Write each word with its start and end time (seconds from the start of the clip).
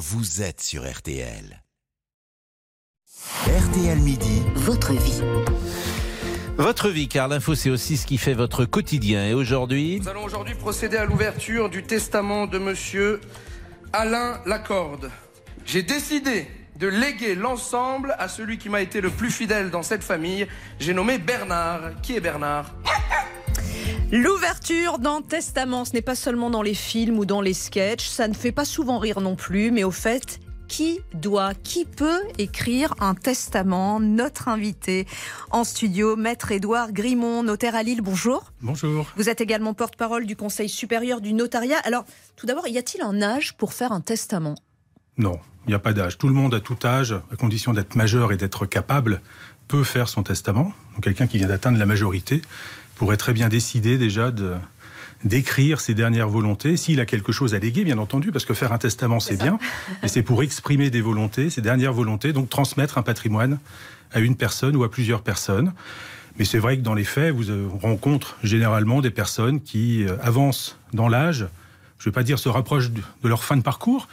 vous 0.00 0.40
êtes 0.40 0.62
sur 0.62 0.90
RTL. 0.90 1.62
RTL 3.44 3.98
Midi, 3.98 4.42
Votre 4.54 4.94
vie. 4.94 5.20
Votre 6.56 6.88
vie, 6.88 7.06
car 7.06 7.28
l'info, 7.28 7.54
c'est 7.54 7.68
aussi 7.68 7.98
ce 7.98 8.06
qui 8.06 8.16
fait 8.16 8.32
votre 8.32 8.64
quotidien. 8.64 9.26
Et 9.26 9.34
aujourd'hui, 9.34 10.00
Nous 10.00 10.08
allons 10.08 10.24
aujourd'hui 10.24 10.54
procéder 10.54 10.96
à 10.96 11.04
l'ouverture 11.04 11.68
du 11.68 11.82
testament 11.82 12.46
de 12.46 12.58
monsieur 12.58 13.20
Alain 13.92 14.40
Lacorde. 14.46 15.10
J'ai 15.66 15.82
décidé 15.82 16.46
de 16.76 16.86
léguer 16.86 17.34
l'ensemble 17.34 18.16
à 18.18 18.28
celui 18.28 18.56
qui 18.56 18.70
m'a 18.70 18.80
été 18.80 19.02
le 19.02 19.10
plus 19.10 19.30
fidèle 19.30 19.70
dans 19.70 19.82
cette 19.82 20.02
famille. 20.02 20.46
J'ai 20.78 20.94
nommé 20.94 21.18
Bernard. 21.18 22.00
Qui 22.00 22.16
est 22.16 22.20
Bernard? 22.20 22.72
L'ouverture 24.12 24.98
d'un 24.98 25.22
testament, 25.22 25.84
ce 25.84 25.92
n'est 25.92 26.02
pas 26.02 26.16
seulement 26.16 26.50
dans 26.50 26.62
les 26.62 26.74
films 26.74 27.20
ou 27.20 27.24
dans 27.24 27.40
les 27.40 27.54
sketchs, 27.54 28.08
ça 28.08 28.26
ne 28.26 28.34
fait 28.34 28.50
pas 28.50 28.64
souvent 28.64 28.98
rire 28.98 29.20
non 29.20 29.36
plus, 29.36 29.70
mais 29.70 29.84
au 29.84 29.92
fait, 29.92 30.40
qui 30.66 30.98
doit, 31.14 31.54
qui 31.54 31.84
peut 31.84 32.20
écrire 32.36 32.92
un 32.98 33.14
testament? 33.14 34.00
Notre 34.00 34.48
invité 34.48 35.06
en 35.52 35.62
studio, 35.62 36.16
Maître 36.16 36.50
Édouard 36.50 36.90
Grimont, 36.90 37.44
notaire 37.44 37.76
à 37.76 37.84
Lille, 37.84 38.00
bonjour. 38.00 38.50
Bonjour. 38.62 39.06
Vous 39.16 39.28
êtes 39.28 39.40
également 39.40 39.74
porte-parole 39.74 40.26
du 40.26 40.34
Conseil 40.34 40.68
supérieur 40.68 41.20
du 41.20 41.32
notariat. 41.32 41.78
Alors, 41.84 42.04
tout 42.34 42.46
d'abord, 42.46 42.66
y 42.66 42.78
a-t-il 42.78 43.04
un 43.04 43.22
âge 43.22 43.56
pour 43.56 43.72
faire 43.72 43.92
un 43.92 44.00
testament? 44.00 44.56
Non, 45.18 45.38
il 45.66 45.68
n'y 45.68 45.74
a 45.74 45.78
pas 45.78 45.92
d'âge. 45.92 46.18
Tout 46.18 46.26
le 46.26 46.34
monde, 46.34 46.54
à 46.54 46.60
tout 46.60 46.78
âge, 46.84 47.14
à 47.30 47.36
condition 47.36 47.72
d'être 47.72 47.94
majeur 47.94 48.32
et 48.32 48.36
d'être 48.36 48.66
capable, 48.66 49.22
peut 49.68 49.84
faire 49.84 50.08
son 50.08 50.24
testament. 50.24 50.72
Donc 50.94 51.04
quelqu'un 51.04 51.28
qui 51.28 51.38
vient 51.38 51.46
d'atteindre 51.46 51.78
la 51.78 51.86
majorité 51.86 52.42
pourrait 53.00 53.16
très 53.16 53.32
bien 53.32 53.48
décider 53.48 53.96
déjà 53.96 54.30
de 54.30 54.56
d'écrire 55.24 55.80
ses 55.80 55.94
dernières 55.94 56.28
volontés, 56.28 56.76
s'il 56.76 57.00
a 57.00 57.06
quelque 57.06 57.32
chose 57.32 57.54
à 57.54 57.58
léguer, 57.58 57.82
bien 57.82 57.96
entendu, 57.96 58.30
parce 58.30 58.44
que 58.44 58.52
faire 58.52 58.72
un 58.74 58.78
testament, 58.78 59.20
c'est 59.20 59.38
bien, 59.38 59.58
et 60.02 60.08
c'est 60.08 60.22
pour 60.22 60.42
exprimer 60.42 60.90
des 60.90 61.00
volontés, 61.00 61.48
ses 61.48 61.62
dernières 61.62 61.94
volontés, 61.94 62.34
donc 62.34 62.50
transmettre 62.50 62.98
un 62.98 63.02
patrimoine 63.02 63.58
à 64.12 64.20
une 64.20 64.36
personne 64.36 64.76
ou 64.76 64.84
à 64.84 64.90
plusieurs 64.90 65.22
personnes. 65.22 65.72
Mais 66.38 66.44
c'est 66.44 66.58
vrai 66.58 66.76
que 66.76 66.82
dans 66.82 66.92
les 66.92 67.04
faits, 67.04 67.34
vous 67.34 67.50
euh, 67.50 67.68
rencontrez 67.80 68.34
généralement 68.42 69.00
des 69.00 69.10
personnes 69.10 69.62
qui 69.62 70.04
euh, 70.04 70.16
avancent 70.22 70.76
dans 70.92 71.08
l'âge, 71.08 71.46
je 71.98 72.08
ne 72.08 72.12
vais 72.12 72.14
pas 72.14 72.22
dire 72.22 72.38
se 72.38 72.50
rapprochent 72.50 72.90
de 72.90 73.28
leur 73.28 73.44
fin 73.44 73.56
de 73.56 73.62
parcours, 73.62 74.08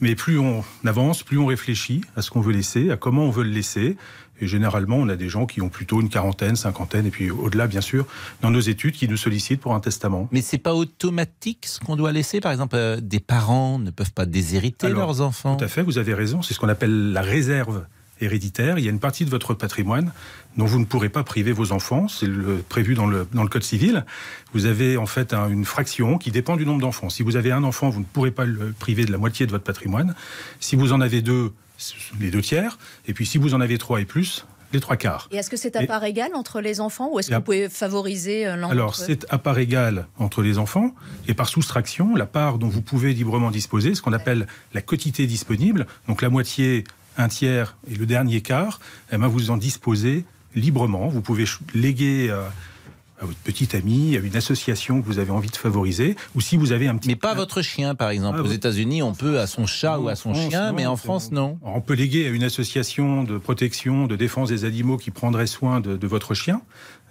mais 0.00 0.14
plus 0.14 0.38
on 0.38 0.64
avance, 0.84 1.22
plus 1.22 1.38
on 1.38 1.46
réfléchit 1.46 2.02
à 2.16 2.22
ce 2.22 2.30
qu'on 2.30 2.40
veut 2.40 2.52
laisser, 2.52 2.90
à 2.90 2.96
comment 2.96 3.24
on 3.24 3.30
veut 3.30 3.44
le 3.44 3.50
laisser. 3.50 3.96
Et 4.40 4.46
généralement, 4.46 4.96
on 4.96 5.08
a 5.08 5.16
des 5.16 5.28
gens 5.28 5.46
qui 5.46 5.60
ont 5.60 5.68
plutôt 5.68 6.00
une 6.00 6.08
quarantaine, 6.08 6.54
cinquantaine, 6.54 7.06
et 7.06 7.10
puis 7.10 7.28
au-delà, 7.30 7.66
bien 7.66 7.80
sûr, 7.80 8.06
dans 8.40 8.50
nos 8.50 8.60
études, 8.60 8.94
qui 8.94 9.08
nous 9.08 9.16
sollicitent 9.16 9.60
pour 9.60 9.74
un 9.74 9.80
testament. 9.80 10.28
mais 10.30 10.42
c'est 10.42 10.58
pas 10.58 10.74
automatique 10.74 11.66
ce 11.66 11.80
qu'on 11.80 11.96
doit 11.96 12.12
laisser? 12.12 12.40
Par 12.40 12.52
exemple, 12.52 12.76
euh, 12.76 13.00
des 13.00 13.18
parents 13.18 13.80
ne 13.80 13.90
peuvent 13.90 14.12
pas 14.12 14.26
déshériter 14.26 14.86
Alors, 14.86 14.98
leurs 15.00 15.20
enfants. 15.22 15.56
Tout 15.56 15.64
à 15.64 15.68
fait, 15.68 15.82
vous 15.82 15.98
avez 15.98 16.14
raison. 16.14 16.40
C'est 16.42 16.54
ce 16.54 16.60
qu'on 16.60 16.68
appelle 16.68 17.12
la 17.12 17.22
réserve 17.22 17.84
héréditaire. 18.20 18.78
Il 18.78 18.84
y 18.84 18.88
a 18.88 18.90
une 18.90 19.00
partie 19.00 19.24
de 19.24 19.30
votre 19.30 19.54
patrimoine 19.54 20.12
dont 20.56 20.64
vous 20.66 20.78
ne 20.78 20.84
pourrez 20.84 21.08
pas 21.08 21.22
priver 21.24 21.52
vos 21.52 21.72
enfants. 21.72 22.08
C'est 22.08 22.28
prévu 22.68 22.94
dans 22.94 23.06
le, 23.06 23.26
dans 23.32 23.42
le 23.42 23.48
Code 23.48 23.62
civil. 23.62 24.04
Vous 24.54 24.66
avez 24.66 24.96
en 24.96 25.06
fait 25.06 25.32
un- 25.34 25.48
une 25.48 25.64
fraction 25.64 26.18
qui 26.18 26.30
dépend 26.30 26.56
du 26.56 26.66
nombre 26.66 26.80
d'enfants. 26.80 27.10
Si 27.10 27.22
vous 27.22 27.36
avez 27.36 27.52
un 27.52 27.64
enfant, 27.64 27.90
vous 27.90 28.00
ne 28.00 28.04
pourrez 28.04 28.30
pas 28.30 28.44
le 28.44 28.72
priver 28.78 29.04
de 29.04 29.12
la 29.12 29.18
moitié 29.18 29.46
de 29.46 29.50
votre 29.50 29.64
patrimoine. 29.64 30.14
Si 30.60 30.76
vous 30.76 30.92
en 30.92 31.00
avez 31.00 31.22
deux, 31.22 31.52
les 32.20 32.30
deux 32.30 32.42
tiers. 32.42 32.78
Et 33.06 33.14
puis 33.14 33.26
si 33.26 33.38
vous 33.38 33.54
en 33.54 33.60
avez 33.60 33.78
trois 33.78 34.00
et 34.00 34.04
plus, 34.04 34.44
les 34.74 34.80
trois 34.80 34.96
quarts. 34.96 35.28
Et 35.30 35.36
est-ce 35.36 35.48
que 35.48 35.56
c'est 35.56 35.76
à 35.76 35.84
Et- 35.84 35.86
part 35.86 36.04
égale 36.04 36.32
entre 36.34 36.60
les 36.60 36.80
enfants 36.80 37.08
ou 37.10 37.18
est-ce 37.18 37.30
que 37.30 37.34
à- 37.34 37.38
vous 37.38 37.44
pouvez 37.44 37.70
favoriser 37.70 38.46
euh, 38.46 38.56
l'un 38.56 38.68
Alors, 38.68 38.96
c'est 38.96 39.24
à 39.32 39.38
part 39.38 39.58
égale 39.58 40.06
entre 40.18 40.42
les 40.42 40.58
enfants 40.58 40.94
et 41.26 41.32
par 41.32 41.48
soustraction, 41.48 42.14
la 42.14 42.26
part 42.26 42.58
dont 42.58 42.68
vous 42.68 42.82
pouvez 42.82 43.14
librement 43.14 43.50
disposer, 43.50 43.94
ce 43.94 44.02
qu'on 44.02 44.12
appelle 44.12 44.46
la 44.74 44.82
quotité 44.82 45.26
disponible, 45.26 45.86
donc 46.06 46.20
la 46.20 46.28
moitié, 46.28 46.84
un 47.18 47.28
tiers 47.28 47.76
et 47.90 47.94
le 47.94 48.06
dernier 48.06 48.40
quart, 48.40 48.80
eh 49.12 49.18
ben, 49.18 49.26
vous 49.26 49.50
en 49.50 49.56
disposez 49.56 50.24
librement. 50.54 51.08
Vous 51.08 51.20
pouvez 51.20 51.44
léguer 51.74 52.28
euh, 52.30 52.48
à 53.20 53.24
votre 53.24 53.38
petite 53.38 53.74
amie, 53.74 54.16
à 54.16 54.20
une 54.20 54.36
association 54.36 55.00
que 55.02 55.06
vous 55.06 55.18
avez 55.18 55.30
envie 55.30 55.50
de 55.50 55.56
favoriser, 55.56 56.14
ou 56.34 56.40
si 56.40 56.56
vous 56.56 56.72
avez 56.72 56.86
un 56.88 56.96
petit... 56.96 57.08
Mais 57.08 57.16
pas 57.16 57.34
votre 57.34 57.62
chien, 57.62 57.94
par 57.94 58.10
exemple. 58.10 58.38
Ah, 58.40 58.44
Aux 58.44 58.48
oui. 58.48 58.54
États-Unis, 58.54 59.02
on 59.02 59.12
peut 59.14 59.40
à 59.40 59.46
son 59.46 59.66
chat 59.66 59.96
Non, 59.96 60.04
ou 60.04 60.08
à 60.08 60.14
son 60.16 60.34
France, 60.34 60.48
chien, 60.50 60.68
non, 60.70 60.76
mais 60.76 60.86
en 60.86 60.96
France, 60.96 61.30
non. 61.32 61.58
On 61.62 61.80
peut 61.80 61.94
léguer 61.94 62.26
à 62.26 62.28
une 62.30 62.44
association 62.44 63.24
de 63.24 63.38
protection, 63.38 64.06
de 64.06 64.14
défense 64.16 64.48
des 64.50 64.64
animaux 64.64 64.96
qui 64.96 65.10
prendrait 65.10 65.46
soin 65.48 65.80
de, 65.80 65.96
de 65.96 66.06
votre 66.06 66.34
chien. 66.34 66.60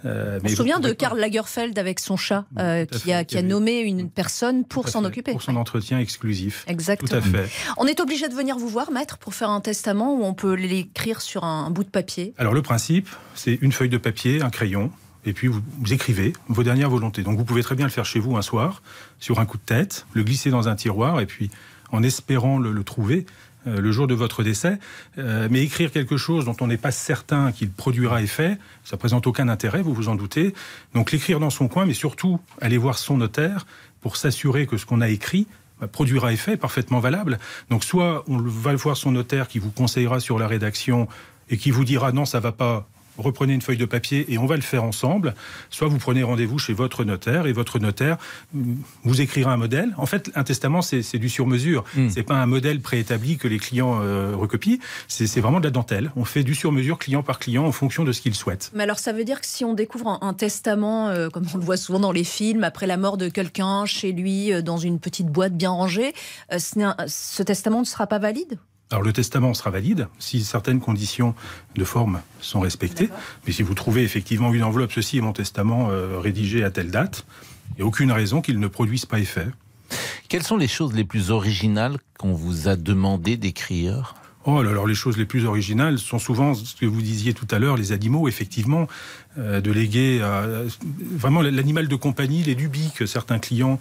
euh, 0.06 0.38
On 0.38 0.42
mais 0.42 0.48
se 0.48 0.54
vous 0.54 0.56
souvient 0.62 0.80
de 0.80 0.92
Karl 0.92 1.18
Lagerfeld 1.18 1.78
avec 1.78 2.00
son 2.00 2.16
chat, 2.16 2.46
euh, 2.58 2.84
qui, 2.86 2.94
a, 2.94 2.98
fait, 2.98 3.04
qui 3.04 3.12
a 3.12 3.24
qui 3.24 3.38
avait- 3.38 3.46
nommé 3.46 3.80
une 3.80 4.08
personne 4.08 4.64
pour 4.64 4.88
s'en 4.88 5.04
occuper. 5.04 5.32
Pour 5.32 5.42
son 5.42 5.56
entretien 5.56 5.98
exclusif. 5.98 6.64
Exactement. 6.68 7.08
Tout 7.10 7.16
à 7.16 7.20
fait. 7.42 7.50
On 7.76 7.86
est 7.86 8.00
obligé 8.00 8.28
de 8.28 8.34
venir 8.34 8.56
vous 8.56 8.68
voir, 8.68 8.90
maître, 8.92 9.18
pour 9.18 9.34
faire 9.34 9.50
un 9.50 9.60
testament 9.60 10.14
ou 10.14 10.24
on 10.24 10.32
peut 10.34 10.54
l'écrire 10.54 11.20
sur 11.20 11.44
un, 11.44 11.66
un 11.66 11.70
bout 11.70 11.84
de 11.84 11.90
papier 11.90 12.32
Alors 12.38 12.54
le 12.54 12.62
principe, 12.62 13.08
c'est 13.34 13.58
une 13.60 13.72
feuille 13.72 13.90
de 13.90 13.98
papier, 13.98 14.40
un 14.40 14.50
crayon, 14.50 14.90
et 15.24 15.32
puis 15.32 15.48
vous, 15.48 15.62
écrivez 15.90 16.32
vos 16.48 16.62
dernières 16.62 16.90
volontés. 16.90 17.22
Donc 17.22 17.36
vous 17.38 17.44
pouvez 17.44 17.62
très 17.62 17.74
bien 17.74 17.86
le 17.86 17.90
faire 17.92 18.04
chez 18.06 18.20
vous 18.20 18.36
un 18.36 18.42
soir, 18.42 18.82
sur 19.18 19.40
un 19.40 19.46
coup 19.46 19.56
de 19.56 19.62
tête, 19.62 20.06
le 20.14 20.22
glisser 20.22 20.50
dans 20.50 20.68
un 20.68 20.76
tiroir, 20.76 21.20
et 21.20 21.26
puis 21.26 21.50
en 21.90 22.02
espérant 22.02 22.58
le, 22.58 22.72
le 22.72 22.84
trouver 22.84 23.26
euh, 23.66 23.80
le 23.80 23.90
jour 23.92 24.06
de 24.06 24.14
votre 24.14 24.42
décès. 24.42 24.78
Euh, 25.18 25.48
mais 25.50 25.62
écrire 25.62 25.90
quelque 25.90 26.16
chose 26.16 26.44
dont 26.44 26.56
on 26.60 26.66
n'est 26.68 26.76
pas 26.76 26.92
certain 26.92 27.50
qu'il 27.50 27.70
produira 27.70 28.22
effet, 28.22 28.58
ça 28.84 28.96
présente 28.96 29.26
aucun 29.26 29.48
intérêt, 29.48 29.82
vous 29.82 29.92
vous 29.94 30.08
en 30.08 30.14
doutez. 30.14 30.54
Donc 30.94 31.10
l'écrire 31.12 31.40
dans 31.40 31.50
son 31.50 31.66
coin, 31.68 31.84
mais 31.84 31.94
surtout 31.94 32.40
aller 32.60 32.78
voir 32.78 32.98
son 32.98 33.16
notaire 33.16 33.66
pour 34.00 34.16
s'assurer 34.16 34.66
que 34.66 34.76
ce 34.76 34.86
qu'on 34.86 35.00
a 35.00 35.08
écrit 35.08 35.46
bah, 35.80 35.88
produira 35.88 36.32
effet, 36.32 36.56
parfaitement 36.56 37.00
valable. 37.00 37.38
Donc 37.70 37.82
soit 37.84 38.24
on 38.28 38.38
le- 38.38 38.48
va 38.50 38.74
voir 38.76 38.96
son 38.96 39.10
notaire 39.12 39.48
qui 39.48 39.58
vous 39.58 39.70
conseillera 39.70 40.20
sur 40.20 40.38
la 40.38 40.46
rédaction 40.46 41.08
et 41.50 41.56
qui 41.56 41.70
vous 41.72 41.84
dira 41.84 42.12
non, 42.12 42.24
ça 42.26 42.40
va 42.40 42.52
pas, 42.52 42.88
reprenez 43.18 43.52
une 43.52 43.60
feuille 43.62 43.76
de 43.76 43.84
papier 43.84 44.24
et 44.32 44.38
on 44.38 44.46
va 44.46 44.56
le 44.56 44.62
faire 44.62 44.84
ensemble. 44.84 45.34
Soit 45.70 45.88
vous 45.88 45.98
prenez 45.98 46.22
rendez-vous 46.22 46.58
chez 46.58 46.72
votre 46.72 47.04
notaire 47.04 47.46
et 47.46 47.52
votre 47.52 47.78
notaire 47.78 48.16
mm, 48.54 48.74
vous 49.04 49.20
écrira 49.20 49.52
un 49.52 49.56
modèle. 49.56 49.94
En 49.98 50.06
fait, 50.06 50.30
un 50.34 50.44
testament, 50.44 50.80
c'est 50.82 51.02
c'est 51.02 51.18
du 51.18 51.28
sur-mesure. 51.28 51.84
Mm. 51.96 52.08
C'est 52.10 52.22
pas 52.22 52.36
un 52.36 52.46
modèle 52.46 52.80
préétabli 52.80 53.36
que 53.36 53.48
les 53.48 53.58
clients 53.58 54.00
euh, 54.02 54.34
recopient. 54.36 54.78
C'est 55.08 55.40
vraiment 55.40 55.60
de 55.60 55.64
la 55.64 55.70
dentelle. 55.70 56.10
On 56.16 56.24
fait 56.24 56.42
du 56.44 56.54
sur-mesure 56.54 56.98
client 56.98 57.22
par 57.22 57.38
client 57.38 57.64
en 57.66 57.72
fonction 57.72 58.04
de 58.04 58.12
ce 58.12 58.20
qu'il 58.20 58.34
souhaite. 58.34 58.70
Mais 58.74 58.84
alors 58.84 58.98
ça 58.98 59.12
veut 59.12 59.24
dire 59.24 59.40
que 59.40 59.46
si 59.46 59.64
on 59.64 59.74
découvre 59.74 60.08
un, 60.08 60.18
un 60.22 60.34
testament, 60.34 61.08
euh, 61.08 61.28
comme 61.28 61.46
on 61.54 61.58
le 61.58 61.64
voit 61.64 61.76
souvent 61.76 62.00
dans 62.00 62.12
les 62.12 62.24
films, 62.24 62.64
après 62.64 62.86
la 62.86 62.96
mort 62.96 63.16
de 63.16 63.28
quelqu'un 63.28 63.84
chez 63.86 64.12
lui, 64.12 64.52
euh, 64.52 64.62
dans 64.62 64.78
une 64.78 64.98
petite 65.00 65.26
boîte 65.28 65.56
bien 65.56 65.70
rangée, 65.70 66.12
euh, 66.52 66.58
ce, 66.58 66.78
n'est 66.78 66.84
un- 66.84 66.96
ce 67.06 67.42
testament 67.42 67.80
ne 67.80 67.84
sera 67.84 68.06
pas 68.06 68.18
valide? 68.18 68.58
Alors 68.90 69.02
le 69.02 69.12
testament 69.12 69.52
sera 69.52 69.70
valide 69.70 70.08
si 70.18 70.42
certaines 70.42 70.80
conditions 70.80 71.34
de 71.74 71.84
forme 71.84 72.22
sont 72.40 72.60
respectées. 72.60 73.10
Mais 73.46 73.52
si 73.52 73.62
vous 73.62 73.74
trouvez 73.74 74.02
effectivement 74.02 74.52
une 74.52 74.64
enveloppe, 74.64 74.92
ceci 74.92 75.18
est 75.18 75.20
mon 75.20 75.32
testament 75.32 75.90
euh, 75.90 76.18
rédigé 76.18 76.64
à 76.64 76.70
telle 76.70 76.90
date, 76.90 77.26
il 77.72 77.76
n'y 77.76 77.82
a 77.82 77.86
aucune 77.86 78.12
raison 78.12 78.40
qu'il 78.40 78.58
ne 78.58 78.68
produise 78.68 79.04
pas 79.04 79.18
effet. 79.18 79.46
Quelles 80.28 80.42
sont 80.42 80.56
les 80.56 80.68
choses 80.68 80.94
les 80.94 81.04
plus 81.04 81.30
originales 81.30 81.98
qu'on 82.18 82.32
vous 82.32 82.68
a 82.68 82.76
demandé 82.76 83.36
d'écrire? 83.36 84.14
Oh, 84.50 84.60
alors 84.60 84.86
les 84.86 84.94
choses 84.94 85.18
les 85.18 85.26
plus 85.26 85.44
originales 85.44 85.98
sont 85.98 86.18
souvent 86.18 86.54
ce 86.54 86.74
que 86.74 86.86
vous 86.86 87.02
disiez 87.02 87.34
tout 87.34 87.46
à 87.50 87.58
l'heure, 87.58 87.76
les 87.76 87.92
animaux, 87.92 88.28
effectivement, 88.28 88.88
euh, 89.36 89.60
de 89.60 89.70
léguer 89.70 90.22
à- 90.22 90.46
vraiment 91.14 91.42
l'animal 91.42 91.86
de 91.86 91.94
compagnie, 91.96 92.42
les 92.42 92.54
lubies 92.54 92.90
que 92.96 93.04
certains 93.04 93.38
clients 93.38 93.78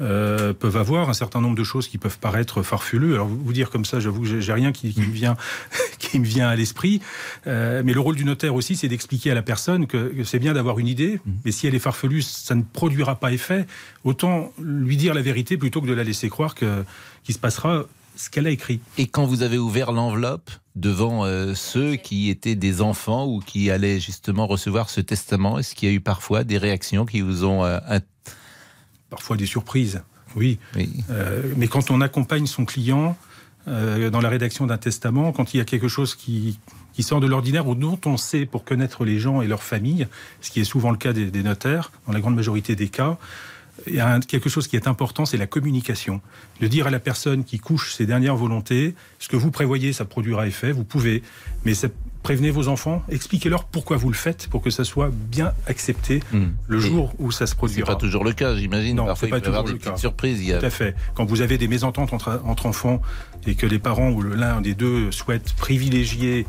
euh, 0.00 0.52
peuvent 0.52 0.76
avoir, 0.76 1.08
un 1.08 1.12
certain 1.12 1.40
nombre 1.40 1.54
de 1.54 1.62
choses 1.62 1.86
qui 1.86 1.98
peuvent 1.98 2.18
paraître 2.18 2.64
farfelues. 2.64 3.14
Alors 3.14 3.28
vous 3.28 3.52
dire 3.52 3.70
comme 3.70 3.84
ça, 3.84 4.00
j'avoue, 4.00 4.22
que 4.22 4.26
j'ai 4.26 4.40
j'ai 4.40 4.52
rien 4.52 4.72
qui, 4.72 4.92
qui 4.92 5.02
me 5.02 5.12
vient, 5.12 5.36
qui 6.00 6.18
me 6.18 6.24
vient 6.24 6.48
à 6.48 6.56
l'esprit. 6.56 7.00
Euh, 7.46 7.82
mais 7.84 7.92
le 7.92 8.00
rôle 8.00 8.16
du 8.16 8.24
notaire 8.24 8.56
aussi, 8.56 8.74
c'est 8.74 8.88
d'expliquer 8.88 9.30
à 9.30 9.34
la 9.34 9.42
personne 9.42 9.86
que, 9.86 10.08
que 10.08 10.24
c'est 10.24 10.40
bien 10.40 10.52
d'avoir 10.52 10.80
une 10.80 10.88
idée, 10.88 11.20
mais 11.44 11.52
si 11.52 11.68
elle 11.68 11.76
est 11.76 11.78
farfelue, 11.78 12.22
ça 12.22 12.56
ne 12.56 12.62
produira 12.62 13.14
pas 13.14 13.30
effet. 13.30 13.68
Autant 14.02 14.52
lui 14.60 14.96
dire 14.96 15.14
la 15.14 15.22
vérité 15.22 15.56
plutôt 15.56 15.80
que 15.80 15.86
de 15.86 15.92
la 15.94 16.02
laisser 16.02 16.28
croire 16.28 16.56
que 16.56 16.84
qu'il 17.22 17.36
se 17.36 17.40
passera 17.40 17.84
ce 18.18 18.28
qu'elle 18.30 18.46
a 18.46 18.50
écrit. 18.50 18.80
Et 18.98 19.06
quand 19.06 19.24
vous 19.24 19.42
avez 19.42 19.58
ouvert 19.58 19.92
l'enveloppe 19.92 20.50
devant 20.76 21.24
euh, 21.24 21.54
ceux 21.54 21.96
qui 21.96 22.28
étaient 22.30 22.54
des 22.56 22.82
enfants 22.82 23.26
ou 23.26 23.40
qui 23.40 23.70
allaient 23.70 24.00
justement 24.00 24.46
recevoir 24.46 24.90
ce 24.90 25.00
testament, 25.00 25.58
est-ce 25.58 25.74
qu'il 25.74 25.88
y 25.88 25.92
a 25.92 25.94
eu 25.94 26.00
parfois 26.00 26.44
des 26.44 26.58
réactions 26.58 27.06
qui 27.06 27.20
vous 27.20 27.44
ont... 27.44 27.64
euh, 27.64 27.78
int- 27.88 28.02
Parfois 29.10 29.36
des 29.36 29.46
surprises, 29.46 30.02
oui. 30.36 30.58
oui. 30.76 30.90
Euh, 31.10 31.42
mais 31.56 31.66
quand 31.68 31.90
on 31.90 32.00
accompagne 32.02 32.46
son 32.46 32.64
client 32.66 33.16
dans 33.66 34.22
la 34.22 34.30
rédaction 34.30 34.66
d'un 34.66 34.78
testament, 34.78 35.30
quand 35.32 35.52
il 35.52 35.58
y 35.58 35.60
a 35.60 35.64
quelque 35.66 35.88
chose 35.88 36.14
qui, 36.14 36.58
qui 36.94 37.02
sort 37.02 37.20
de 37.20 37.26
l'ordinaire 37.26 37.68
ou 37.68 37.74
dont 37.74 38.00
on 38.06 38.16
sait 38.16 38.46
pour 38.46 38.64
connaître 38.64 39.04
les 39.04 39.18
gens 39.18 39.42
et 39.42 39.46
leurs 39.46 39.62
familles, 39.62 40.06
ce 40.40 40.50
qui 40.50 40.60
est 40.60 40.64
souvent 40.64 40.90
le 40.90 40.96
cas 40.96 41.12
des, 41.12 41.26
des 41.30 41.42
notaires, 41.42 41.92
dans 42.06 42.14
la 42.14 42.20
grande 42.20 42.34
majorité 42.34 42.76
des 42.76 42.88
cas, 42.88 43.18
il 43.86 43.94
y 43.94 44.00
a 44.00 44.18
quelque 44.20 44.48
chose 44.48 44.66
qui 44.68 44.76
est 44.76 44.88
important, 44.88 45.24
c'est 45.24 45.36
la 45.36 45.46
communication. 45.46 46.20
De 46.60 46.66
dire 46.66 46.86
à 46.86 46.90
la 46.90 46.98
personne 47.00 47.44
qui 47.44 47.58
couche 47.58 47.94
ses 47.94 48.06
dernières 48.06 48.36
volontés, 48.36 48.94
ce 49.18 49.28
que 49.28 49.36
vous 49.36 49.50
prévoyez, 49.50 49.92
ça 49.92 50.04
produira 50.04 50.46
effet, 50.46 50.72
vous 50.72 50.84
pouvez, 50.84 51.22
mais 51.64 51.74
ça 51.74 51.88
prévenez 52.24 52.50
vos 52.50 52.66
enfants, 52.68 53.02
expliquez-leur 53.08 53.64
pourquoi 53.64 53.96
vous 53.96 54.08
le 54.10 54.16
faites 54.16 54.48
pour 54.48 54.60
que 54.60 54.70
ça 54.70 54.84
soit 54.84 55.10
bien 55.12 55.52
accepté 55.66 56.20
Hmm. 56.32 56.48
le 56.66 56.78
Et 56.78 56.80
jour 56.80 57.14
où 57.18 57.30
ça 57.30 57.46
se 57.46 57.52
C'est 57.52 57.56
produira. 57.56 57.86
pas 57.86 57.96
toujours 57.96 58.24
le 58.24 58.32
cas, 58.32 58.54
j'imagine. 58.56 58.96
Non, 58.96 59.06
Parfois, 59.06 59.26
c'est 59.28 59.30
pas 59.30 59.38
il 59.38 59.42
peut 59.42 59.48
avoir 59.48 59.64
des 59.64 59.72
le 59.72 59.78
cas. 59.78 59.90
petites 59.90 60.00
surprises. 60.00 60.40
Il 60.40 60.48
y 60.48 60.52
a- 60.52 60.58
Tout 60.58 60.66
à 60.66 60.70
fait. 60.70 60.94
Quand 61.14 61.24
vous 61.24 61.40
avez 61.40 61.56
des 61.58 61.68
mésententes 61.68 62.12
entre, 62.12 62.42
entre 62.44 62.66
enfants 62.66 63.00
et 63.46 63.54
que 63.54 63.66
les 63.66 63.78
parents 63.78 64.10
ou 64.10 64.20
l'un 64.22 64.60
des 64.60 64.74
deux 64.74 65.10
souhaitent 65.12 65.52
privilégier 65.54 66.44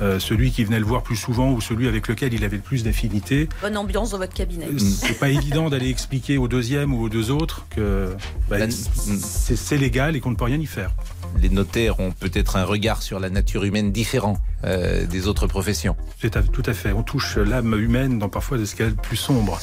euh, 0.00 0.18
celui 0.18 0.50
qui 0.50 0.64
venait 0.64 0.78
le 0.78 0.84
voir 0.84 1.02
plus 1.02 1.16
souvent 1.16 1.52
ou 1.52 1.60
celui 1.60 1.88
avec 1.88 2.08
lequel 2.08 2.34
il 2.34 2.44
avait 2.44 2.56
le 2.56 2.62
plus 2.62 2.84
d'affinité, 2.84 3.48
Bonne 3.62 3.76
ambiance 3.76 4.10
dans 4.10 4.18
votre 4.18 4.34
cabinet. 4.34 4.66
euh, 4.66 4.78
c'est 4.78 5.18
pas 5.18 5.28
évident 5.28 5.68
d'aller 5.70 5.88
expliquer 5.90 6.38
au 6.38 6.48
deuxième 6.48 6.94
ou 6.94 7.02
aux 7.02 7.08
deux 7.08 7.30
autres 7.30 7.66
que 7.70 8.14
bah, 8.48 8.56
c'est 8.70 9.56
c'est 9.56 9.76
légal 9.76 10.16
et 10.16 10.20
qu'on 10.20 10.30
ne 10.30 10.36
peut 10.36 10.44
rien 10.44 10.58
y 10.58 10.66
faire. 10.66 10.90
Les 11.40 11.48
notaires 11.50 12.00
ont 12.00 12.10
peut-être 12.10 12.56
un 12.56 12.64
regard 12.64 13.02
sur 13.02 13.20
la 13.20 13.30
nature 13.30 13.64
humaine 13.64 13.92
différent 13.92 14.36
euh, 14.64 15.06
des 15.06 15.26
autres 15.28 15.46
professions. 15.46 15.96
C'est 16.20 16.36
à- 16.36 16.42
tout 16.42 16.62
à 16.66 16.72
fait. 16.72 16.92
On 16.92 17.02
touche 17.02 17.36
l'âme 17.36 17.74
humaine 17.78 18.18
dans 18.18 18.28
parfois 18.28 18.58
des 18.58 18.64
de 18.64 18.90
plus 19.00 19.16
sombre. 19.16 19.58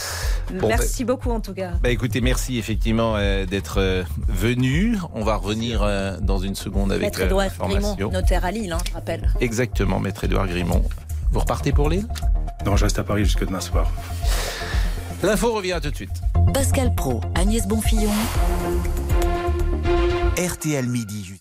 Bon, 0.60 0.68
Merci 0.68 1.04
beaucoup 1.04 1.32
en 1.32 1.40
tout 1.42 1.54
cas. 1.54 1.72
Bah 1.82 1.90
écoutez, 1.90 2.22
merci 2.22 2.58
effectivement 2.58 3.16
euh, 3.18 3.46
d'être 3.46 3.80
euh, 3.80 4.04
venu. 4.28 4.98
On 5.14 5.24
va 5.24 5.36
revenir 5.36 5.82
euh, 5.84 6.18
dans 6.22 6.40
une 6.40 6.56
seconde 6.56 6.92
avec 6.92 7.04
Maître 7.04 7.22
Edouard 7.22 7.46
l'information. 7.46 7.96
Grimont, 7.96 8.12
notaire 8.12 8.46
à 8.46 8.52
Lille, 8.52 8.72
hein, 8.72 8.78
je 8.88 8.94
rappelle. 8.94 9.30
Exactement, 9.42 10.00
Maître 10.00 10.24
Édouard 10.24 10.48
Grimont. 10.48 10.84
Vous 11.32 11.40
repartez 11.40 11.72
pour 11.72 11.90
Lille? 11.90 12.08
Non, 12.66 12.78
je 12.78 12.84
reste 12.84 13.00
à 13.00 13.04
Paris 13.04 13.26
jusque 13.26 13.46
demain 13.46 13.60
soir. 13.62 13.92
L'info 15.24 15.54
revient 15.54 15.80
tout 15.82 15.90
de 15.92 15.96
suite. 15.96 16.22
Pascal 16.54 16.94
Pro, 16.96 17.22
Agnès 17.36 17.68
Bonfillon. 17.68 18.12
RTL 20.38 20.88
Midi. 20.88 21.34